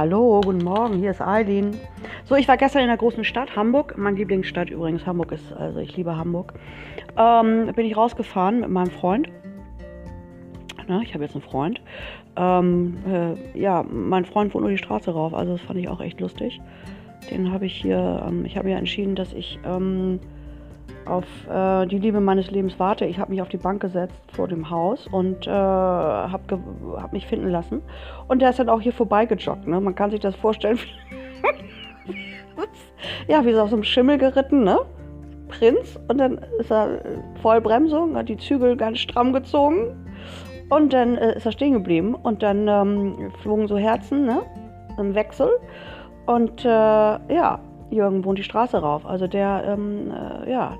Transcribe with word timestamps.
Hallo, 0.00 0.40
guten 0.44 0.62
Morgen, 0.62 1.00
hier 1.00 1.10
ist 1.10 1.20
Eileen. 1.20 1.76
So, 2.24 2.36
ich 2.36 2.46
war 2.46 2.56
gestern 2.56 2.82
in 2.82 2.86
der 2.86 2.96
großen 2.96 3.24
Stadt, 3.24 3.56
Hamburg. 3.56 3.98
Meine 3.98 4.16
Lieblingsstadt 4.16 4.70
übrigens. 4.70 5.04
Hamburg 5.04 5.32
ist, 5.32 5.52
also 5.52 5.80
ich 5.80 5.96
liebe 5.96 6.16
Hamburg. 6.16 6.54
Ähm, 7.16 7.72
bin 7.74 7.84
ich 7.84 7.96
rausgefahren 7.96 8.60
mit 8.60 8.70
meinem 8.70 8.92
Freund. 8.92 9.28
Na, 10.86 11.00
ich 11.02 11.14
habe 11.14 11.24
jetzt 11.24 11.34
einen 11.34 11.42
Freund. 11.42 11.80
Ähm, 12.36 12.96
äh, 13.08 13.58
ja, 13.58 13.82
mein 13.82 14.24
Freund 14.24 14.54
wohnt 14.54 14.62
nur 14.62 14.70
die 14.70 14.78
Straße 14.78 15.10
rauf, 15.10 15.34
also 15.34 15.54
das 15.54 15.62
fand 15.62 15.80
ich 15.80 15.88
auch 15.88 16.00
echt 16.00 16.20
lustig. 16.20 16.60
Den 17.32 17.50
habe 17.50 17.66
ich 17.66 17.74
hier, 17.74 18.24
ähm, 18.24 18.44
ich 18.44 18.56
habe 18.56 18.70
ja 18.70 18.78
entschieden, 18.78 19.16
dass 19.16 19.32
ich 19.32 19.58
ähm, 19.64 20.20
auf 21.08 21.24
äh, 21.48 21.86
die 21.86 21.98
Liebe 21.98 22.20
meines 22.20 22.50
Lebens 22.50 22.78
warte. 22.78 23.04
Ich 23.04 23.18
habe 23.18 23.30
mich 23.30 23.42
auf 23.42 23.48
die 23.48 23.56
Bank 23.56 23.80
gesetzt 23.80 24.14
vor 24.32 24.48
dem 24.48 24.70
Haus 24.70 25.06
und 25.06 25.46
äh, 25.46 25.50
habe 25.50 26.60
hab 26.96 27.12
mich 27.12 27.26
finden 27.26 27.48
lassen. 27.48 27.82
Und 28.28 28.40
der 28.40 28.50
ist 28.50 28.58
dann 28.58 28.68
auch 28.68 28.80
hier 28.80 28.92
vorbeigejoggt. 28.92 29.66
Ne? 29.66 29.80
Man 29.80 29.94
kann 29.94 30.10
sich 30.10 30.20
das 30.20 30.34
vorstellen. 30.36 30.78
ja, 33.28 33.44
wie 33.44 33.52
so 33.52 33.62
auf 33.62 33.70
so 33.70 33.76
einem 33.76 33.84
Schimmel 33.84 34.18
geritten, 34.18 34.64
ne? 34.64 34.78
Prinz. 35.48 35.98
Und 36.08 36.18
dann 36.18 36.38
ist 36.58 36.70
er 36.70 37.00
Vollbremsung, 37.40 38.16
hat 38.16 38.28
die 38.28 38.36
Zügel 38.36 38.76
ganz 38.76 38.98
stramm 38.98 39.32
gezogen. 39.32 39.96
Und 40.68 40.92
dann 40.92 41.16
äh, 41.16 41.36
ist 41.36 41.46
er 41.46 41.52
stehen 41.52 41.72
geblieben. 41.72 42.14
Und 42.14 42.42
dann 42.42 42.68
ähm, 42.68 43.32
flogen 43.42 43.66
so 43.68 43.78
Herzen, 43.78 44.26
ne? 44.26 44.42
Im 44.98 45.14
Wechsel. 45.14 45.48
Und 46.26 46.64
äh, 46.64 46.68
ja, 46.68 47.60
Jürgen 47.90 48.24
wohnt 48.24 48.38
die 48.38 48.42
Straße 48.42 48.78
rauf. 48.78 49.06
Also 49.06 49.26
der, 49.26 49.64
ähm, 49.66 50.10
äh, 50.10 50.50
ja, 50.50 50.76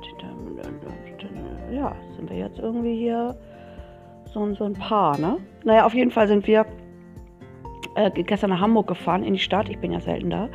ja, 1.73 1.95
sind 2.17 2.31
wir 2.31 2.37
jetzt 2.37 2.59
irgendwie 2.59 2.97
hier 2.97 3.37
so, 4.33 4.55
so 4.55 4.65
ein 4.65 4.75
Paar, 4.75 5.19
ne? 5.19 5.39
Naja, 5.65 5.85
auf 5.85 5.95
jeden 5.95 6.11
Fall 6.11 6.29
sind 6.29 6.47
wir 6.47 6.67
äh, 7.95 8.11
gestern 8.11 8.51
nach 8.51 8.61
Hamburg 8.61 8.87
gefahren, 8.87 9.23
in 9.23 9.35
die 9.35 9.39
Stadt. 9.39 9.69
Ich 9.69 9.79
bin 9.79 9.93
ja 9.93 10.01
selten 10.01 10.31
da. 10.31 10.49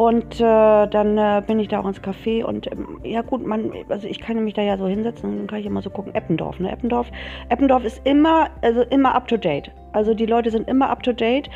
Und 0.00 0.40
äh, 0.40 0.86
dann 0.86 1.18
äh, 1.18 1.42
bin 1.46 1.58
ich 1.58 1.68
da 1.68 1.80
auch 1.80 1.86
ins 1.86 2.00
Café 2.00 2.42
und 2.42 2.72
ähm, 2.72 3.02
ja 3.04 3.20
gut, 3.20 3.46
man, 3.46 3.70
also 3.90 4.08
ich 4.08 4.18
kann 4.18 4.42
mich 4.42 4.54
da 4.54 4.62
ja 4.62 4.78
so 4.78 4.86
hinsetzen 4.86 5.28
und 5.28 5.38
dann 5.40 5.46
kann 5.46 5.58
ich 5.58 5.66
immer 5.66 5.82
so 5.82 5.90
gucken, 5.90 6.14
Eppendorf, 6.14 6.58
ne? 6.58 6.72
Eppendorf, 6.72 7.08
Eppendorf 7.50 7.84
ist 7.84 8.00
immer, 8.06 8.48
also 8.62 8.80
immer 8.80 9.14
up 9.14 9.28
to 9.28 9.36
date. 9.36 9.70
Also 9.92 10.14
die 10.14 10.24
Leute 10.24 10.50
sind 10.50 10.68
immer 10.68 10.88
up 10.88 11.02
to 11.02 11.12
date. 11.12 11.50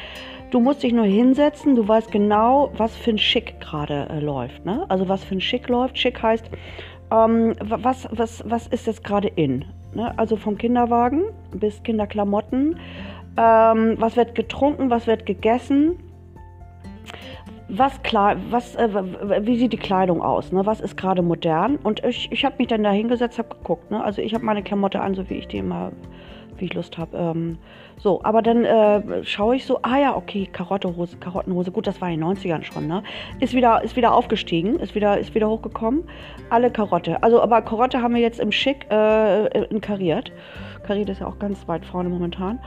Du 0.51 0.61
musst 0.61 0.83
dich 0.83 0.93
nur 0.93 1.07
hinsetzen, 1.07 1.75
du 1.75 1.89
weißt 1.89 2.13
genau, 2.13 2.71
was 2.77 2.95
für 2.95 3.13
ein 3.13 3.19
Schick 3.19 3.63
gerade 3.63 4.11
äh, 4.11 4.21
läuft. 4.21 4.63
Ne? 4.67 4.85
Also 4.91 5.09
was 5.09 5.25
für 5.25 5.37
ein 5.37 5.41
Schick 5.41 5.71
läuft. 5.71 5.97
Schick 5.97 6.23
heißt, 6.23 6.45
ähm, 7.13 7.55
was, 7.63 8.07
was, 8.11 8.45
was 8.47 8.67
ist 8.67 8.87
jetzt 8.87 9.05
gerade 9.05 9.29
in? 9.29 9.65
Ne? 9.95 10.13
Also 10.19 10.37
vom 10.37 10.59
Kinderwagen 10.59 11.23
bis 11.53 11.83
Kinderklamotten. 11.83 12.79
Ähm, 13.39 13.95
was 13.99 14.19
wird 14.19 14.35
getrunken, 14.35 14.91
was 14.91 15.07
wird 15.07 15.25
gegessen? 15.25 15.99
Was 17.69 18.03
klar, 18.03 18.37
was, 18.51 18.75
äh, 18.77 19.47
wie 19.47 19.57
sieht 19.57 19.73
die 19.73 19.79
Kleidung 19.79 20.23
aus? 20.23 20.53
Ne? 20.53 20.67
Was 20.67 20.81
ist 20.81 20.97
gerade 20.97 21.23
modern? 21.23 21.77
Und 21.77 22.05
ich, 22.05 22.31
ich 22.31 22.45
habe 22.45 22.57
mich 22.59 22.69
dann 22.69 22.83
da 22.83 22.91
hingesetzt, 22.91 23.39
habe 23.39 23.49
geguckt. 23.49 23.91
Ne? 23.91 24.03
Also 24.03 24.21
ich 24.21 24.35
habe 24.35 24.45
meine 24.45 24.63
Klamotte 24.63 25.01
an, 25.01 25.15
so 25.15 25.29
wie 25.31 25.35
ich 25.35 25.49
die 25.49 25.59
immer 25.59 25.93
wie 26.59 26.67
ich 26.67 26.75
Lust 26.75 26.99
habe. 26.99 27.17
Ähm, 27.17 27.59
so, 27.97 28.23
aber 28.23 28.43
dann 28.43 28.65
äh, 28.65 29.25
schaue 29.25 29.57
ich 29.57 29.65
so, 29.67 29.79
ah 29.83 29.99
ja, 29.99 30.17
okay, 30.17 30.49
Karottehose, 30.51 31.17
Karottenhose, 31.19 31.71
gut, 31.71 31.87
das 31.87 32.01
war 32.01 32.11
in 32.11 32.21
den 32.21 32.29
90ern 32.29 32.63
schon, 32.63 32.87
ne? 32.87 33.03
Ist 33.41 33.55
wieder, 33.55 33.83
ist 33.83 33.97
wieder 33.97 34.15
aufgestiegen, 34.15 34.79
ist 34.81 34.95
wieder, 34.95 35.19
ist 35.19 35.35
wieder 35.35 35.49
hochgekommen. 35.49 36.05
Alle 36.51 36.71
Karotte. 36.71 37.23
Also, 37.23 37.41
aber 37.41 37.63
Karotte 37.63 38.03
haben 38.03 38.15
wir 38.15 38.23
jetzt 38.23 38.41
im 38.41 38.53
Schick 38.53 38.87
äh, 38.91 39.65
in 39.65 39.81
kariert. 39.81 40.33
Kariert 40.87 41.09
ist 41.09 41.21
ja 41.21 41.27
auch 41.27 41.39
ganz 41.39 41.67
weit 41.67 41.85
vorne 41.85 42.09
momentan. 42.09 42.61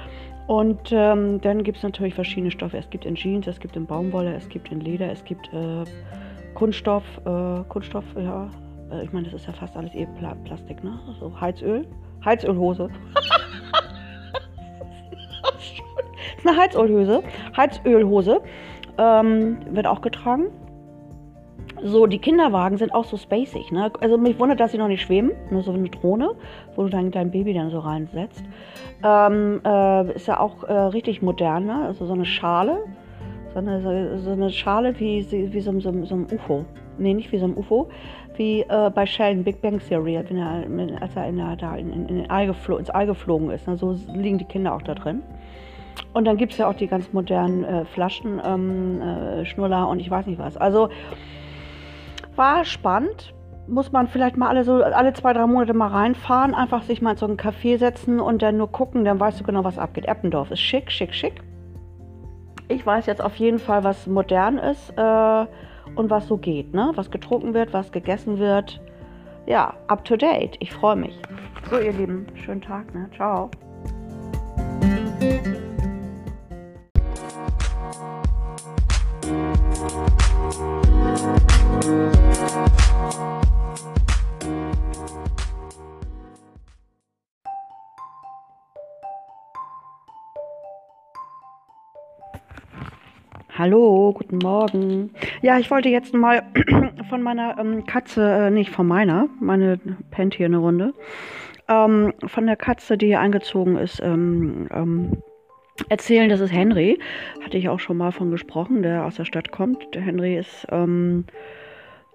Und 0.47 0.91
ähm, 0.91 1.41
dann 1.41 1.63
gibt 1.63 1.77
es 1.77 1.83
natürlich 1.83 2.15
verschiedene 2.15 2.51
Stoffe. 2.51 2.77
Es 2.77 2.89
gibt 2.89 3.05
in 3.05 3.15
Jeans, 3.15 3.47
es 3.47 3.59
gibt 3.59 3.75
in 3.75 3.85
Baumwolle, 3.85 4.33
es 4.33 4.47
gibt 4.47 4.71
in 4.71 4.79
Leder, 4.79 5.11
es 5.11 5.23
gibt 5.25 5.51
äh, 5.53 5.83
Kunststoff, 6.53 7.03
äh, 7.25 7.63
Kunststoff, 7.67 8.05
ja. 8.15 8.49
Äh, 8.89 9.03
ich 9.03 9.11
meine, 9.11 9.25
das 9.25 9.41
ist 9.41 9.47
ja 9.47 9.53
fast 9.53 9.75
alles 9.75 9.93
eh 9.93 10.07
Plastik, 10.45 10.81
ne? 10.85 10.97
So 11.19 11.39
Heizöl, 11.39 11.85
Heizölhose. 12.23 12.89
ist 16.37 16.47
eine 16.47 16.57
Heizölhose. 16.57 17.23
Heizölhose 17.55 18.41
ähm, 18.97 19.57
wird 19.69 19.85
auch 19.85 19.99
getragen. 19.99 20.45
So, 21.87 22.05
die 22.05 22.19
Kinderwagen 22.19 22.77
sind 22.77 22.93
auch 22.93 23.05
so 23.05 23.17
spacig. 23.17 23.71
Ne? 23.71 23.91
Also 24.01 24.17
mich 24.17 24.37
wundert, 24.39 24.59
dass 24.59 24.71
sie 24.71 24.77
noch 24.77 24.87
nicht 24.89 25.01
schweben. 25.01 25.31
Nur 25.49 25.63
so 25.63 25.71
eine 25.71 25.89
Drohne, 25.89 26.31
wo 26.75 26.83
du 26.83 26.89
dann 26.89 27.11
dein 27.11 27.31
Baby 27.31 27.53
dann 27.53 27.69
so 27.69 27.79
reinsetzt. 27.79 28.43
Ähm, 29.03 29.61
äh, 29.63 30.13
ist 30.13 30.27
ja 30.27 30.39
auch 30.39 30.63
äh, 30.63 30.73
richtig 30.73 31.21
modern. 31.21 31.65
Ne? 31.65 31.85
Also 31.85 32.05
so 32.05 32.13
eine 32.13 32.25
Schale. 32.25 32.79
So 33.53 33.59
eine, 33.59 34.19
so, 34.19 34.31
eine 34.31 34.49
Schale 34.51 34.99
wie, 34.99 35.25
wie 35.31 35.61
so, 35.61 35.71
so, 35.79 36.03
so, 36.03 36.15
ein 36.15 36.27
UFO. 36.31 36.65
Nee, 36.97 37.13
nicht 37.13 37.31
wie 37.31 37.37
so 37.37 37.45
ein 37.45 37.55
UFO. 37.55 37.89
Wie 38.35 38.61
äh, 38.61 38.91
bei 38.93 39.05
Sheldon 39.05 39.43
Big 39.43 39.61
Bang 39.61 39.79
Theory, 39.79 40.17
als 40.17 40.29
er 41.15 41.27
in 41.27 41.37
der, 41.37 41.55
da 41.55 41.75
in, 41.75 41.91
in, 41.91 42.09
in 42.09 42.29
All 42.29 42.53
ins 42.77 42.89
All 42.89 43.07
geflogen 43.07 43.49
ist. 43.49 43.67
Ne? 43.67 43.77
So 43.77 43.95
liegen 44.13 44.37
die 44.37 44.45
Kinder 44.45 44.75
auch 44.75 44.81
da 44.81 44.93
drin. 44.93 45.23
Und 46.13 46.25
dann 46.25 46.37
gibt 46.37 46.51
es 46.51 46.57
ja 46.57 46.67
auch 46.67 46.75
die 46.75 46.87
ganz 46.87 47.13
modernen 47.13 47.63
äh, 47.63 47.85
Flaschen, 47.85 48.41
ähm, 48.43 49.01
äh, 49.01 49.45
Schnuller 49.45 49.87
und 49.87 49.99
ich 49.99 50.09
weiß 50.09 50.27
nicht 50.27 50.39
was. 50.39 50.57
Also 50.57 50.89
war 52.37 52.65
spannend. 52.65 53.33
Muss 53.67 53.91
man 53.91 54.07
vielleicht 54.07 54.37
mal 54.37 54.47
alle 54.47 54.63
so 54.63 54.81
alle 54.81 55.11
zwei, 55.13 55.33
drei 55.33 55.45
Monate 55.45 55.73
mal 55.73 55.89
reinfahren, 55.89 56.55
einfach 56.55 56.83
sich 56.83 57.01
mal 57.01 57.11
in 57.11 57.17
so 57.17 57.25
einen 57.25 57.35
Café 57.35 57.77
setzen 57.77 58.21
und 58.21 58.41
dann 58.41 58.55
nur 58.55 58.71
gucken, 58.71 59.03
dann 59.03 59.19
weißt 59.19 59.41
du 59.41 59.43
genau, 59.43 59.65
was 59.65 59.77
abgeht. 59.77 60.05
Eppendorf 60.05 60.51
ist 60.51 60.61
schick, 60.61 60.89
schick, 60.89 61.13
schick. 61.13 61.41
Ich 62.69 62.85
weiß 62.85 63.05
jetzt 63.07 63.21
auf 63.21 63.35
jeden 63.35 63.59
Fall, 63.59 63.83
was 63.83 64.07
modern 64.07 64.57
ist 64.57 64.93
äh, 64.97 65.45
und 65.95 66.09
was 66.09 66.27
so 66.27 66.37
geht, 66.37 66.73
ne? 66.73 66.91
Was 66.95 67.11
getrunken 67.11 67.53
wird, 67.53 67.73
was 67.73 67.91
gegessen 67.91 68.39
wird. 68.39 68.79
Ja, 69.45 69.73
up 69.87 70.05
to 70.05 70.15
date. 70.15 70.55
Ich 70.59 70.73
freue 70.73 70.95
mich. 70.95 71.19
So, 71.69 71.79
ihr 71.79 71.93
Lieben, 71.93 72.25
schönen 72.35 72.61
Tag, 72.61 72.93
ne? 72.93 73.09
Ciao. 73.15 73.49
Hallo, 93.57 94.13
guten 94.13 94.37
Morgen. 94.37 95.09
Ja, 95.41 95.57
ich 95.57 95.71
wollte 95.71 95.89
jetzt 95.89 96.13
mal 96.13 96.43
von 97.09 97.23
meiner 97.23 97.57
ähm, 97.57 97.87
Katze, 97.87 98.21
äh, 98.21 98.51
nicht 98.51 98.69
von 98.69 98.85
meiner, 98.85 99.29
meine 99.39 99.79
pennt 100.11 100.35
hier 100.35 100.45
eine 100.45 100.57
Runde, 100.57 100.93
ähm, 101.67 102.13
von 102.23 102.45
der 102.45 102.55
Katze, 102.55 102.99
die 102.99 103.07
hier 103.07 103.19
eingezogen 103.19 103.77
ist, 103.77 103.99
ähm, 103.99 104.67
ähm 104.71 105.23
erzählen, 105.89 106.29
das 106.29 106.39
ist 106.39 106.51
Henry. 106.51 106.99
Hatte 107.43 107.57
ich 107.57 107.67
auch 107.67 107.79
schon 107.79 107.97
mal 107.97 108.11
von 108.11 108.29
gesprochen, 108.29 108.83
der 108.83 109.05
aus 109.05 109.15
der 109.15 109.25
Stadt 109.25 109.51
kommt. 109.51 109.95
Der 109.95 110.03
Henry 110.03 110.37
ist 110.37 110.67
ähm, 110.69 111.25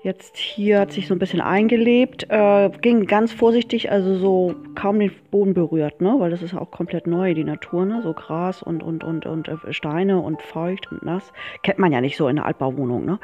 Jetzt 0.05 0.37
hier 0.37 0.81
hat 0.81 0.91
sich 0.91 1.07
so 1.07 1.15
ein 1.15 1.21
bisschen 1.21 1.41
eingelebt, 1.41 2.27
äh, 2.29 2.71
ging 2.81 3.07
ganz 3.07 3.33
vorsichtig, 3.33 3.93
also 3.93 4.17
so 4.17 4.57
kaum 4.75 4.99
den 4.99 5.13
Boden 5.31 5.55
berührt, 5.55 6.01
ne? 6.01 6.17
weil 6.19 6.33
das 6.33 6.43
ist 6.43 6.55
auch 6.55 6.73
komplett 6.73 7.07
neu, 7.07 7.35
die 7.35 7.45
Natur, 7.45 7.87
ne? 7.87 8.01
so 8.03 8.13
Gras 8.13 8.65
und, 8.65 8.83
und, 8.83 9.05
und, 9.05 9.27
und 9.27 9.47
äh, 9.47 9.73
Steine 9.73 10.19
und 10.19 10.43
feucht 10.43 10.91
und 10.91 11.05
nass. 11.05 11.33
Kennt 11.63 11.79
man 11.79 11.93
ja 11.93 12.01
nicht 12.01 12.17
so 12.17 12.27
in 12.27 12.35
der 12.35 12.47
Altbauwohnung. 12.47 13.05
Ne? 13.05 13.21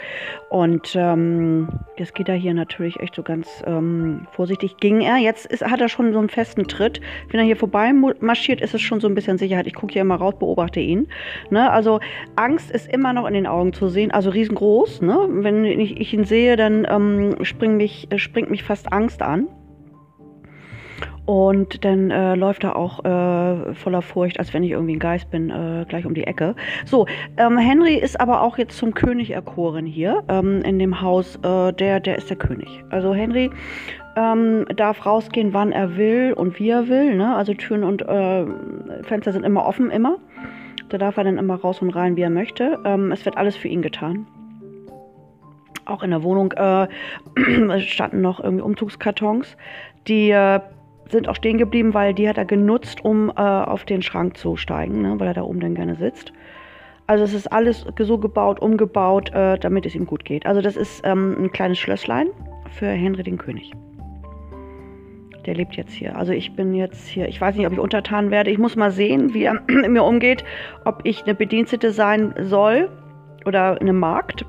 Und 0.51 0.95
ähm, 0.95 1.69
jetzt 1.97 2.15
geht 2.15 2.29
er 2.29 2.37
hier 2.37 2.55
natürlich 2.55 3.01
echt 3.01 3.17
so 3.17 3.25
ganz 3.25 3.49
ähm, 3.67 4.29
vorsichtig. 4.31 4.77
Ging 4.77 5.01
er, 5.01 5.17
jetzt 5.17 5.47
ist, 5.47 5.65
hat 5.65 5.81
er 5.81 5.89
schon 5.89 6.13
so 6.13 6.21
einen 6.21 6.29
festen 6.29 6.69
Tritt. 6.69 7.01
Wenn 7.31 7.41
er 7.41 7.47
hier 7.47 7.57
vorbei 7.57 7.93
marschiert, 7.93 8.61
ist 8.61 8.75
es 8.75 8.83
schon 8.83 9.01
so 9.01 9.09
ein 9.09 9.17
bisschen 9.17 9.37
Sicherheit. 9.37 9.67
Ich 9.67 9.75
gucke 9.75 9.95
hier 9.95 10.03
immer 10.03 10.15
raus, 10.17 10.35
beobachte 10.39 10.79
ihn. 10.79 11.09
Ne? 11.51 11.69
Also 11.73 11.99
Angst 12.37 12.71
ist 12.71 12.89
immer 12.89 13.13
noch 13.13 13.27
in 13.27 13.35
den 13.35 13.49
Augen 13.49 13.73
zu 13.73 13.89
sehen, 13.89 14.13
also 14.13 14.31
riesengroß. 14.31 15.03
Ne? 15.03 15.27
Wenn 15.29 15.65
ich, 15.65 16.01
ich 16.01 16.15
ihn 16.15 16.23
sehe, 16.23 16.55
dann 16.55 16.68
dann 16.69 16.87
ähm, 16.89 17.45
springt, 17.45 17.77
mich, 17.77 18.09
äh, 18.11 18.19
springt 18.19 18.51
mich 18.51 18.63
fast 18.63 18.93
Angst 18.93 19.23
an. 19.23 19.49
Und 21.25 21.85
dann 21.85 22.11
äh, 22.11 22.35
läuft 22.37 22.65
er 22.65 22.75
auch 22.75 23.05
äh, 23.05 23.75
voller 23.75 24.01
Furcht, 24.01 24.39
als 24.39 24.55
wenn 24.55 24.63
ich 24.63 24.71
irgendwie 24.71 24.97
ein 24.97 24.99
Geist 24.99 25.31
bin, 25.31 25.51
äh, 25.51 25.85
gleich 25.87 26.07
um 26.07 26.15
die 26.15 26.25
Ecke. 26.25 26.55
So, 26.87 27.07
ähm, 27.37 27.59
Henry 27.59 27.97
ist 27.97 28.19
aber 28.19 28.41
auch 28.41 28.57
jetzt 28.57 28.79
zum 28.79 28.95
König 28.95 29.33
erkoren 29.33 29.85
hier 29.85 30.25
ähm, 30.29 30.63
in 30.63 30.79
dem 30.79 31.03
Haus. 31.03 31.37
Äh, 31.37 31.75
der, 31.75 32.01
der 32.01 32.17
ist 32.17 32.31
der 32.31 32.39
König. 32.39 32.83
Also 32.89 33.13
Henry 33.13 33.51
ähm, 34.17 34.65
darf 34.75 35.05
rausgehen, 35.05 35.53
wann 35.53 35.71
er 35.71 35.99
will 35.99 36.33
und 36.35 36.59
wie 36.59 36.71
er 36.71 36.89
will. 36.89 37.15
Ne? 37.15 37.37
Also 37.37 37.53
Türen 37.53 37.85
und 37.85 38.01
äh, 38.01 38.47
Fenster 39.03 39.33
sind 39.33 39.45
immer 39.45 39.67
offen, 39.67 39.91
immer. 39.91 40.17
Da 40.89 40.97
darf 40.97 41.19
er 41.19 41.25
dann 41.25 41.37
immer 41.37 41.57
raus 41.57 41.83
und 41.83 41.91
rein, 41.91 42.17
wie 42.17 42.23
er 42.23 42.31
möchte. 42.31 42.79
Ähm, 42.87 43.13
es 43.13 43.27
wird 43.27 43.37
alles 43.37 43.55
für 43.55 43.69
ihn 43.69 43.83
getan 43.83 44.27
auch 45.89 46.03
in 46.03 46.11
der 46.11 46.23
Wohnung 46.23 46.53
äh, 46.53 46.89
standen 47.81 48.21
noch 48.21 48.41
irgendwie 48.41 48.63
Umzugskartons. 48.63 49.57
Die 50.07 50.31
äh, 50.31 50.61
sind 51.11 51.29
auch 51.29 51.37
stehen 51.37 51.59
geblieben, 51.59 51.95
weil 51.95 52.15
die 52.15 52.29
hat 52.29 52.39
er 52.39 52.45
genutzt, 52.45 53.05
um 53.05 53.31
äh, 53.31 53.33
auf 53.41 53.85
den 53.85 54.03
Schrank 54.03 54.37
zu 54.37 54.57
steigen, 54.57 55.03
ne, 55.03 55.19
weil 55.19 55.29
er 55.29 55.35
da 55.35 55.43
oben 55.43 55.61
dann 55.61 55.75
gerne 55.75 55.97
sitzt. 55.97 56.33
Also 57.07 57.25
es 57.25 57.33
ist 57.33 57.47
alles 57.51 57.87
so 57.99 58.19
gebaut, 58.19 58.61
umgebaut, 58.61 59.33
äh, 59.33 59.59
damit 59.59 59.87
es 59.87 59.95
ihm 59.95 60.07
gut 60.07 60.27
geht. 60.27 60.45
Also 60.45 60.61
das 60.61 60.77
ist 60.77 61.01
ähm, 61.05 61.37
ein 61.39 61.53
kleines 61.53 61.79
Schlösslein 61.79 62.29
für 62.71 62.87
Henry 62.87 63.23
den 63.23 63.39
König. 63.39 63.73
Der 65.47 65.55
lebt 65.55 65.77
jetzt 65.77 65.93
hier. 65.93 66.15
Also 66.17 66.33
ich 66.33 66.55
bin 66.55 66.75
jetzt 66.75 67.09
hier, 67.09 67.27
ich 67.27 67.41
weiß 67.41 67.57
nicht, 67.57 67.67
ob 67.67 67.73
ich 67.73 67.79
untertan 67.79 68.31
werde. 68.31 68.51
Ich 68.51 68.59
muss 68.59 68.77
mal 68.77 68.91
sehen, 68.91 69.33
wie 69.33 69.45
er 69.45 69.55
mit 69.67 69.91
mir 69.91 70.05
umgeht, 70.05 70.45
ob 70.85 71.01
ich 71.05 71.25
eine 71.25 71.35
Bedienstete 71.35 71.93
sein 71.93 72.35
soll 72.43 72.91
oder 73.47 73.81
eine 73.81 73.95
Magd. 73.95 74.45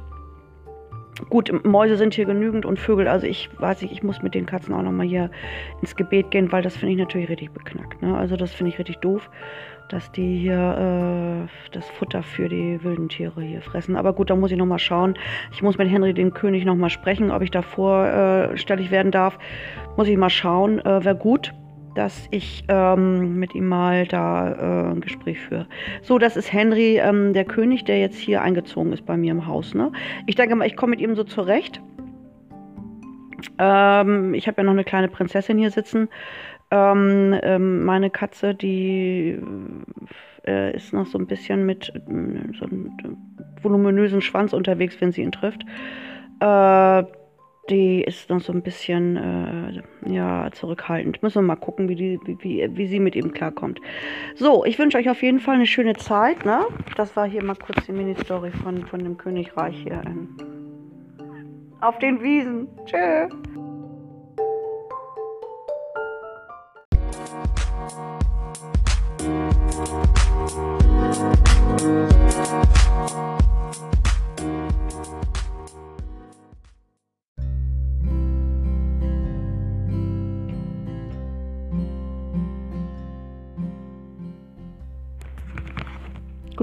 Gut, 1.27 1.51
Mäuse 1.66 1.98
sind 1.98 2.13
hier 2.13 2.25
genügend 2.25 2.66
und 2.66 2.80
Vögel. 2.80 3.07
Also 3.07 3.27
ich 3.27 3.50
weiß 3.60 3.81
nicht, 3.81 3.92
ich 3.92 4.04
muss 4.04 4.21
mit 4.21 4.36
den 4.36 4.45
Katzen 4.45 4.74
auch 4.74 4.81
nochmal 4.81 5.07
hier 5.07 5.30
ins 5.81 5.95
Gebet 5.95 6.31
gehen, 6.31 6.51
weil 6.51 6.62
das 6.62 6.77
finde 6.77 6.94
ich 6.94 7.00
natürlich 7.00 7.30
richtig 7.30 7.51
beknackt. 7.51 8.01
Ne? 8.01 8.18
Also 8.18 8.38
das 8.38 8.54
finde 8.54 8.71
ich 8.71 8.80
richtig 8.80 8.98
doof, 8.98 9.30
dass 9.89 10.12
die 10.12 10.39
hier 10.39 11.48
äh, 11.48 11.71
das 11.71 11.89
Futter 11.89 12.24
für 12.24 12.48
die 12.48 12.81
wilden 12.83 13.10
Tiere 13.10 13.42
hier 13.42 13.62
fressen. 13.62 13.95
Aber 13.95 14.13
gut, 14.13 14.30
da 14.30 14.36
muss 14.36 14.51
ich 14.51 14.57
nochmal 14.57 14.80
schauen. 14.80 15.16
Ich 15.51 15.62
muss 15.62 15.77
mit 15.77 15.89
Henry 15.89 16.13
dem 16.13 16.33
König 16.33 16.63
nochmal 16.63 16.89
sprechen, 16.89 17.31
ob 17.31 17.42
ich 17.42 17.51
da 17.51 17.62
vorstellig 17.62 18.88
äh, 18.88 18.92
werden 18.92 19.12
darf. 19.12 19.38
Muss 19.98 20.07
ich 20.07 20.18
mal 20.18 20.30
schauen. 20.30 20.80
Äh, 20.80 21.04
Wäre 21.04 21.15
gut 21.15 21.54
dass 22.00 22.30
ich 22.31 22.63
ähm, 22.69 23.40
mit 23.40 23.54
ihm 23.56 23.68
mal 23.68 24.07
da 24.07 24.54
äh, 24.54 24.92
ein 24.94 25.01
Gespräch 25.01 25.38
führe. 25.38 25.68
So, 26.01 26.18
das 26.18 26.38
ist 26.38 26.54
Henry, 26.54 26.98
ähm, 26.98 27.34
der 27.34 27.44
König, 27.44 27.84
der 27.84 28.00
jetzt 28.00 28.18
hier 28.18 28.42
eingezogen 28.42 28.94
ist 28.94 29.06
bei 29.06 29.18
mir 29.18 29.31
im 29.31 29.48
Haus. 29.48 29.74
Ne? 29.74 29.92
Ich 30.25 30.36
denke 30.36 30.56
mal, 30.56 30.66
ich 30.66 30.78
komme 30.78 30.92
mit 30.92 31.01
ihm 31.01 31.13
so 31.16 31.25
zurecht. 31.25 31.81
Ähm, 33.57 34.34
ich 34.34 34.48
habe 34.48 34.62
ja 34.62 34.63
noch 34.63 34.72
eine 34.72 34.86
kleine 34.86 35.10
Prinzessin 35.10 35.57
hier 35.57 35.72
sitzen. 35.72 36.07
Ähm, 36.72 37.38
ähm, 37.44 37.84
meine 37.84 38.10
Katze, 38.10 38.56
die 38.56 39.38
äh, 40.48 40.74
ist 40.74 40.94
noch 40.94 41.06
so 41.06 41.18
ein 41.18 41.28
bisschen 41.28 41.66
mit 41.66 41.90
äh, 41.94 42.54
so 42.57 42.66
einem 42.66 42.94
voluminösen 43.62 44.22
Schwanz 44.22 44.54
unterwegs, 44.54 45.01
wenn 45.01 45.12
sie 45.12 45.24
ihn 45.24 45.34
trifft. 45.34 45.66
Äh, 46.40 47.04
die 47.70 48.02
ist 48.02 48.30
noch 48.30 48.42
so 48.42 48.52
ein 48.52 48.62
bisschen 48.62 49.16
äh, 49.16 50.12
ja, 50.12 50.50
zurückhaltend. 50.52 51.22
Müssen 51.22 51.36
wir 51.36 51.48
mal 51.48 51.56
gucken, 51.56 51.88
wie, 51.88 51.96
die, 51.96 52.20
wie, 52.26 52.68
wie, 52.72 52.88
sie 52.88 53.00
mit 53.00 53.16
ihm 53.16 53.32
klarkommt. 53.32 53.80
So, 54.36 54.66
ich 54.66 54.80
wünsche 54.80 54.98
euch 54.98 55.10
auf 55.10 55.22
jeden 55.22 55.40
Fall 55.40 55.56
eine 55.56 55.68
schöne 55.68 55.96
Zeit. 55.96 56.46
Ne? 56.46 56.66
Das 56.96 57.16
war 57.16 57.28
hier 57.28 57.44
mal 57.44 57.56
kurz 57.56 57.86
die 57.86 57.92
Mini-Story 57.92 58.52
von, 58.64 58.86
von 58.86 59.04
dem 59.04 59.18
Königreich 59.18 59.76
hier 59.84 60.02
in, 60.06 60.30
auf 61.82 62.00
den 62.00 62.22
Wiesen. 62.22 62.68
Tschö. 62.86 63.30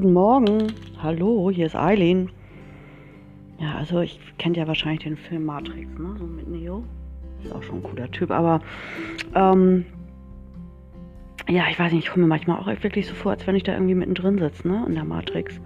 Guten 0.06 0.14
Morgen. 0.14 0.72
Hallo, 1.02 1.50
hier 1.50 1.66
ist 1.66 1.74
Eileen. 1.74 2.30
Ja, 3.58 3.74
also 3.74 3.98
ich 4.02 4.20
kennt 4.38 4.56
ja 4.56 4.68
wahrscheinlich 4.68 5.02
den 5.02 5.16
Film 5.16 5.44
Matrix, 5.44 5.98
ne? 5.98 6.14
So 6.16 6.24
mit 6.24 6.46
Neo. 6.46 6.84
Ist 7.42 7.52
auch 7.52 7.64
schon 7.64 7.78
ein 7.78 7.82
cooler 7.82 8.08
Typ, 8.12 8.30
aber 8.30 8.60
ähm, 9.34 9.84
ja, 11.48 11.64
ich 11.68 11.76
weiß 11.76 11.90
nicht, 11.90 12.04
ich 12.04 12.10
komme 12.12 12.22
mir 12.22 12.28
manchmal 12.28 12.60
auch 12.60 12.68
wirklich 12.84 13.08
so 13.08 13.14
vor, 13.14 13.32
als 13.32 13.48
wenn 13.48 13.56
ich 13.56 13.64
da 13.64 13.72
irgendwie 13.72 13.96
mittendrin 13.96 14.38
sitze, 14.38 14.68
ne? 14.68 14.84
In 14.86 14.94
der 14.94 15.02
Matrix. 15.02 15.60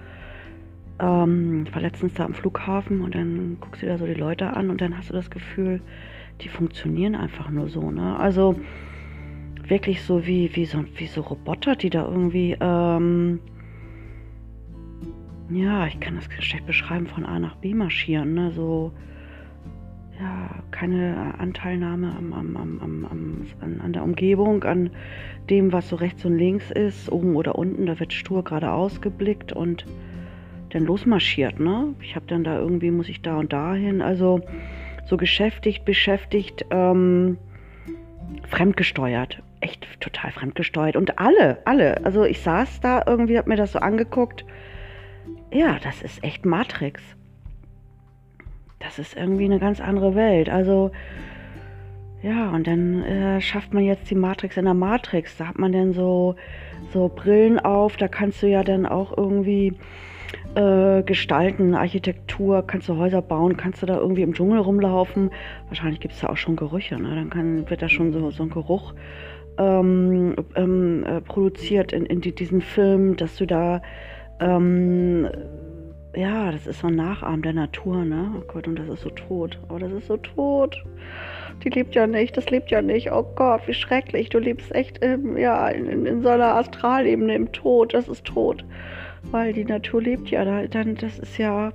Ähm, 1.01 1.65
ich 1.67 1.75
war 1.75 1.83
letztens 1.83 2.15
da 2.15 2.25
am 2.25 2.33
Flughafen 2.33 3.03
und 3.03 3.15
dann 3.15 3.59
guckst 3.61 3.83
du 3.83 3.87
da 3.89 3.99
so 3.99 4.07
die 4.07 4.15
Leute 4.15 4.57
an 4.57 4.71
und 4.71 4.81
dann 4.81 4.97
hast 4.97 5.11
du 5.11 5.13
das 5.13 5.31
Gefühl, 5.31 5.83
die 6.41 6.49
funktionieren 6.49 7.15
einfach 7.15 7.51
nur 7.51 7.69
so, 7.69 7.91
ne? 7.91 8.19
Also 8.19 8.59
wirklich 9.69 10.03
so 10.03 10.27
wie, 10.27 10.57
wie, 10.57 10.65
so, 10.65 10.83
wie 10.97 11.09
so 11.09 11.21
Roboter, 11.21 11.77
die 11.77 11.91
da 11.91 12.09
irgendwie 12.09 12.57
ähm, 12.59 13.41
ja, 15.51 15.87
ich 15.87 15.99
kann 16.01 16.17
das 16.17 16.25
schlecht 16.45 16.67
beschreiben, 16.67 17.07
von 17.07 17.27
A 17.27 17.39
nach 17.39 17.57
B 17.57 17.75
marschieren, 17.75 18.35
ne? 18.35 18.53
So, 18.53 18.93
ja, 20.21 20.51
keine 20.71 21.35
Anteilnahme 21.39 22.15
am, 22.17 22.33
am, 22.33 22.57
am, 22.57 23.07
an, 23.61 23.81
an 23.81 23.93
der 23.93 24.05
Umgebung, 24.05 24.65
an 24.65 24.91
dem, 25.49 25.73
was 25.73 25.89
so 25.89 25.97
rechts 25.97 26.25
und 26.25 26.37
links 26.37 26.71
ist, 26.71 27.11
oben 27.11 27.37
oder 27.37 27.57
unten, 27.57 27.87
da 27.87 27.99
wird 27.99 28.13
stur 28.13 28.45
geradeaus 28.45 29.01
geblickt 29.01 29.53
und 29.53 29.87
dann 30.71 30.85
losmarschiert, 30.85 31.59
ne? 31.59 31.95
Ich 32.01 32.15
habe 32.15 32.27
dann 32.29 32.45
da 32.45 32.59
irgendwie, 32.59 32.91
muss 32.91 33.09
ich 33.09 33.23
da 33.23 33.37
und 33.37 33.53
da 33.53 33.75
hin, 33.75 34.03
also 34.03 34.41
so 35.07 35.17
geschäftigt, 35.17 35.85
beschäftigt, 35.85 36.65
ähm, 36.71 37.39
fremdgesteuert. 38.49 39.43
Echt 39.61 40.01
total 40.01 40.31
fremdgesteuert. 40.31 40.97
Und 40.97 41.19
alle, 41.19 41.59
alle. 41.67 42.05
Also 42.07 42.25
ich 42.25 42.41
saß 42.41 42.81
da 42.81 43.03
irgendwie, 43.07 43.37
hab 43.37 43.47
mir 43.47 43.57
das 43.57 43.73
so 43.73 43.81
angeguckt 43.81 44.45
ja, 45.53 45.79
das 45.83 46.03
ist 46.03 46.23
echt 46.23 46.45
Matrix. 46.45 47.03
Das 48.79 48.99
ist 48.99 49.17
irgendwie 49.17 49.45
eine 49.45 49.59
ganz 49.59 49.81
andere 49.81 50.15
Welt. 50.15 50.49
Also, 50.49 50.91
ja, 52.23 52.51
und 52.51 52.67
dann 52.67 53.03
äh, 53.03 53.41
schafft 53.41 53.75
man 53.75 53.85
jetzt 53.85 54.11
die 54.11 54.15
Matrix 54.15 54.57
in 54.57 54.65
der 54.65 54.75
Matrix. 54.75 55.37
Da 55.37 55.49
hat 55.49 55.59
man 55.59 55.73
dann 55.73 55.93
so, 55.93 56.37
so 56.93 57.09
Brillen 57.09 57.59
auf, 57.59 57.97
da 57.97 58.09
kannst 58.09 58.43
du 58.43 58.49
ja 58.49 58.63
dann 58.63 58.87
auch 58.87 59.17
irgendwie 59.17 59.75
äh, 60.55 61.03
gestalten, 61.03 61.75
Architektur, 61.75 62.67
kannst 62.67 62.89
du 62.89 62.97
Häuser 62.97 63.23
bauen, 63.23 63.57
kannst 63.57 63.83
du 63.83 63.87
da 63.87 63.97
irgendwie 63.99 64.23
im 64.23 64.35
Dschungel 64.35 64.61
rumlaufen. 64.61 65.31
Wahrscheinlich 65.69 66.01
gibt 66.01 66.15
es 66.15 66.21
da 66.21 66.29
auch 66.29 66.37
schon 66.37 66.57
Gerüche, 66.57 67.01
ne? 67.01 67.15
Dann 67.15 67.31
kann, 67.31 67.69
wird 67.69 67.83
da 67.83 67.89
schon 67.89 68.13
so, 68.13 68.31
so 68.31 68.45
ein 68.45 68.51
Geruch 68.51 68.95
ähm, 69.59 70.35
ähm, 70.57 71.05
äh, 71.05 71.21
produziert 71.21 71.93
in, 71.93 72.07
in 72.07 72.21
die, 72.21 72.35
diesen 72.35 72.63
Film, 72.63 73.17
dass 73.17 73.37
du 73.37 73.47
da 73.47 73.83
ähm, 74.41 75.29
ja, 76.15 76.51
das 76.51 76.67
ist 76.67 76.81
so 76.81 76.89
ein 76.89 76.97
Nachahmen 76.97 77.43
der 77.43 77.53
Natur, 77.53 78.05
ne? 78.05 78.33
Oh 78.37 78.43
Gott, 78.53 78.67
und 78.67 78.77
das 78.77 78.89
ist 78.89 79.03
so 79.03 79.11
tot. 79.11 79.59
Oh, 79.69 79.79
das 79.79 79.93
ist 79.93 80.09
so 80.09 80.17
tot. 80.17 80.83
Die 81.63 81.69
lebt 81.69 81.95
ja 81.95 82.07
nicht, 82.07 82.37
das 82.37 82.51
lebt 82.51 82.71
ja 82.71 82.83
nicht. 82.83 83.13
Oh 83.13 83.23
Gott, 83.37 83.63
wie 83.67 83.75
schrecklich. 83.75 84.29
Du 84.31 84.39
lebst 84.39 84.75
echt 84.75 84.99
im, 85.05 85.37
ja, 85.37 85.69
in, 85.69 86.07
in 86.07 86.23
so 86.23 86.31
einer 86.31 86.57
Astralebene 86.57 87.35
im 87.35 87.53
Tod. 87.53 87.95
Das 87.95 88.09
ist 88.09 88.25
tot. 88.25 88.65
Weil 89.31 89.53
die 89.53 89.65
Natur 89.65 90.03
lebt 90.03 90.31
ja. 90.31 90.45
Da, 90.45 90.67
dann, 90.67 90.97
das 90.97 91.19
ist 91.19 91.39
ja. 91.39 91.73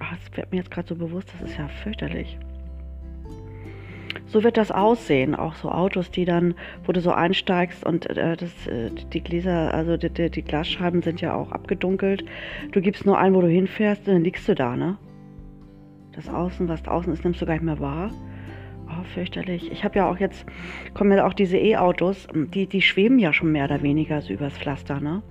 Ach, 0.00 0.16
das 0.16 0.36
wird 0.36 0.50
mir 0.50 0.58
jetzt 0.58 0.70
gerade 0.70 0.88
so 0.88 0.96
bewusst, 0.96 1.32
das 1.32 1.50
ist 1.50 1.58
ja 1.58 1.68
fürchterlich 1.68 2.36
so 4.26 4.42
wird 4.42 4.56
das 4.56 4.70
aussehen. 4.70 5.34
Auch 5.34 5.54
so 5.54 5.70
Autos, 5.70 6.10
die 6.10 6.24
dann, 6.24 6.54
wo 6.84 6.92
du 6.92 7.00
so 7.00 7.12
einsteigst 7.12 7.84
und 7.84 8.06
äh, 8.10 8.36
das, 8.36 8.66
äh, 8.66 8.90
die 9.12 9.22
Gläser, 9.22 9.72
also 9.72 9.96
die, 9.96 10.10
die, 10.10 10.30
die, 10.30 10.42
Glasscheiben 10.42 11.02
sind 11.02 11.20
ja 11.20 11.34
auch 11.34 11.52
abgedunkelt. 11.52 12.24
Du 12.72 12.80
gibst 12.80 13.06
nur 13.06 13.18
ein, 13.18 13.34
wo 13.34 13.40
du 13.40 13.48
hinfährst, 13.48 14.06
und 14.06 14.14
dann 14.14 14.24
liegst 14.24 14.48
du 14.48 14.54
da, 14.54 14.76
ne? 14.76 14.96
Das 16.12 16.28
Außen, 16.28 16.68
was 16.68 16.82
draußen 16.82 17.12
ist, 17.12 17.24
nimmst 17.24 17.42
du 17.42 17.46
gar 17.46 17.54
nicht 17.54 17.64
mehr 17.64 17.80
wahr. 17.80 18.10
Oh, 18.86 19.02
fürchterlich. 19.14 19.72
Ich 19.72 19.82
habe 19.84 19.96
ja 19.96 20.08
auch 20.08 20.18
jetzt, 20.18 20.46
kommen 20.92 21.10
ja 21.12 21.26
auch 21.26 21.34
diese 21.34 21.56
E-Autos, 21.56 22.28
die, 22.34 22.66
die 22.66 22.82
schweben 22.82 23.18
ja 23.18 23.32
schon 23.32 23.50
mehr 23.50 23.64
oder 23.64 23.82
weniger 23.82 24.20
so 24.20 24.32
übers 24.32 24.56
Pflaster, 24.56 25.00
ne? 25.00 25.22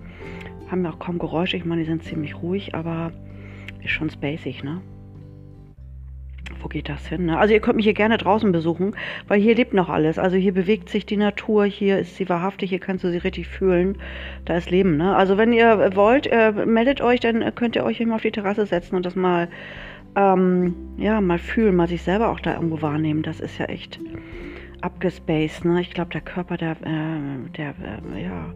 Haben 0.69 0.83
ja 0.83 0.91
auch 0.91 0.99
kaum 0.99 1.19
Geräusche. 1.19 1.55
Ich 1.57 1.65
meine, 1.65 1.81
die 1.81 1.87
sind 1.87 2.03
ziemlich 2.03 2.41
ruhig, 2.41 2.75
aber 2.75 3.11
ist 3.81 3.91
schon 3.91 4.09
spacig, 4.09 4.63
ne? 4.63 4.81
Wo 6.63 6.67
geht 6.67 6.89
das 6.89 7.05
hin? 7.08 7.25
Ne? 7.25 7.38
Also 7.38 7.53
ihr 7.53 7.60
könnt 7.60 7.75
mich 7.75 7.86
hier 7.86 7.93
gerne 7.93 8.17
draußen 8.17 8.51
besuchen, 8.51 8.96
weil 9.27 9.39
hier 9.39 9.55
lebt 9.55 9.74
noch 9.74 9.89
alles. 9.89 10.17
Also 10.17 10.38
hier 10.38 10.53
bewegt 10.53 10.89
sich 10.89 11.05
die 11.05 11.17
Natur, 11.17 11.65
hier 11.65 12.00
ist 12.00 12.15
sie 12.15 12.29
wahrhaftig, 12.29 12.70
hier 12.70 12.79
kannst 12.79 13.03
du 13.03 13.12
sie 13.12 13.17
richtig 13.17 13.48
fühlen. 13.48 13.98
Da 14.46 14.55
ist 14.55 14.72
Leben. 14.72 14.98
Ne? 14.98 15.15
Also 15.15 15.38
wenn 15.38 15.53
ihr 15.53 15.96
wollt, 15.96 16.27
äh, 16.27 16.51
meldet 16.65 17.01
euch, 17.01 17.20
dann 17.20 17.53
könnt 17.55 17.75
ihr 17.75 17.84
euch 17.84 17.98
hier 17.98 18.08
mal 18.08 18.15
auf 18.15 18.22
die 18.22 18.32
Terrasse 18.32 18.65
setzen 18.65 18.96
und 18.96 19.05
das 19.05 19.15
mal, 19.15 19.50
ähm, 20.15 20.75
ja, 20.98 21.22
mal 21.22 21.39
fühlen, 21.39 21.75
mal 21.75 21.88
sich 21.88 22.01
selber 22.01 22.29
auch 22.29 22.39
da 22.39 22.55
irgendwo 22.55 22.82
wahrnehmen. 22.82 23.24
Das 23.24 23.39
ist 23.39 23.58
ja 23.58 23.65
echt 23.65 24.00
abgespaced. 24.82 25.65
Ne? 25.65 25.82
Ich 25.82 25.91
glaube, 25.91 26.12
der 26.12 26.22
Körper, 26.22 26.58
der, 26.58 26.72
äh, 26.72 27.50
der, 27.58 27.70
äh, 28.15 28.24
ja 28.24 28.53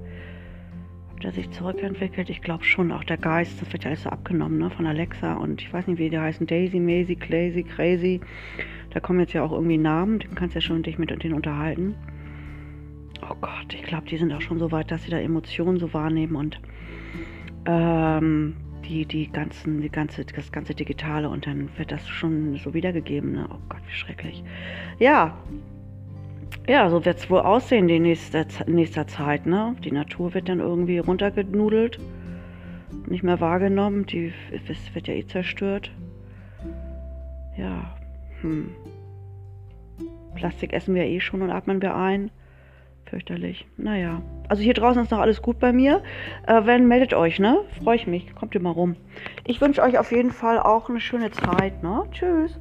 der 1.24 1.32
sich 1.32 1.50
zurückentwickelt? 1.52 2.30
Ich 2.30 2.42
glaube 2.42 2.64
schon. 2.64 2.92
Auch 2.92 3.04
der 3.04 3.18
Geist, 3.18 3.62
das 3.62 3.72
wird 3.74 3.84
ja 3.84 3.90
alles 3.90 4.04
so 4.04 4.10
abgenommen, 4.10 4.58
ne? 4.58 4.70
Von 4.70 4.86
Alexa 4.86 5.34
und 5.34 5.62
ich 5.62 5.72
weiß 5.72 5.88
nicht, 5.88 6.00
wie 6.00 6.10
die 6.10 6.20
heißen. 6.20 6.48
Daisy, 6.48 6.80
Maisie, 6.80 7.16
Clazy, 7.16 7.64
Crazy. 7.64 8.22
Da 8.92 9.00
kommen 9.00 9.20
jetzt 9.20 9.34
ja 9.34 9.44
auch 9.44 9.52
irgendwie 9.52 9.78
Namen. 9.78 10.20
Du 10.20 10.28
kannst 10.36 10.56
ja 10.56 10.62
schon 10.62 10.84
dich 10.84 10.98
mit 10.98 11.10
denen 11.10 11.34
unterhalten. 11.34 11.96
Oh 13.22 13.36
Gott, 13.42 13.74
ich 13.74 13.84
glaube, 13.84 14.08
die 14.08 14.18
sind 14.18 14.32
auch 14.32 14.42
schon 14.42 14.60
so 14.60 14.72
weit, 14.72 14.92
dass 14.92 15.04
sie 15.04 15.12
da 15.12 15.20
Emotionen 15.20 15.80
so 15.80 15.94
wahrnehmen 15.94 16.36
und 16.36 16.60
ähm, 17.66 18.56
die, 18.86 19.06
die 19.06 19.30
ganzen, 19.32 19.82
die 19.82 19.90
ganze, 19.90 20.24
das 20.24 20.52
ganze 20.52 20.74
Digitale 20.74 21.30
und 21.30 21.46
dann 21.46 21.70
wird 21.78 21.92
das 21.92 22.08
schon 22.08 22.56
so 22.58 22.74
wiedergegeben. 22.74 23.34
Ne? 23.34 23.48
Oh 23.52 23.60
Gott, 23.70 23.82
wie 23.88 23.96
schrecklich. 23.96 24.44
Ja, 25.00 25.38
ja, 26.68 26.90
so 26.90 27.06
wird 27.06 27.18
es 27.18 27.30
wohl 27.30 27.40
aussehen 27.40 27.88
in 27.90 28.04
nächster, 28.04 28.46
nächster 28.68 29.08
Zeit. 29.08 29.46
Ne? 29.46 29.76
Die 29.84 29.92
Natur 29.92 30.34
wird 30.34 30.50
dann 30.50 30.60
irgendwie 30.60 31.00
runtergenudelt. 31.00 32.00
nicht 33.08 33.24
mehr 33.24 33.40
wahrgenommen. 33.40 34.06
Die 34.06 34.34
es 34.52 34.94
wird 34.94 35.08
ja 35.08 35.14
eh 35.14 35.26
zerstört. 35.26 35.92
Ja, 37.58 37.96
hm. 38.42 38.70
Plastik 40.36 40.74
essen 40.74 40.94
wir 40.94 41.04
eh 41.06 41.20
schon 41.20 41.42
und 41.42 41.50
atmen 41.50 41.82
wir 41.82 41.96
ein. 41.96 42.30
Fürchterlich. 43.06 43.66
Naja. 43.78 44.22
Also 44.50 44.62
hier 44.62 44.74
draußen 44.74 45.02
ist 45.02 45.12
noch 45.12 45.20
alles 45.20 45.42
gut 45.42 45.60
bei 45.60 45.72
mir. 45.72 46.04
Äh, 46.46 46.66
wenn, 46.66 46.88
meldet 46.88 47.14
euch, 47.14 47.40
ne? 47.40 47.60
Freue 47.82 47.96
ich 47.96 48.06
mich. 48.06 48.36
Kommt 48.36 48.54
ihr 48.54 48.62
mal 48.62 48.72
rum. 48.72 48.98
Ich 49.46 49.62
wünsche 49.62 49.82
euch 49.82 49.98
auf 49.98 50.12
jeden 50.12 50.32
Fall 50.32 50.60
auch 50.60 50.90
eine 50.90 51.00
schöne 51.00 51.32
Zeit, 51.32 51.82
ne? 51.82 52.04
Tschüss. 52.12 52.60